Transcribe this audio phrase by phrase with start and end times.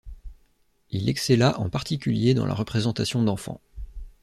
[0.89, 3.61] Il excella en particulier dans la représentation d'enfants.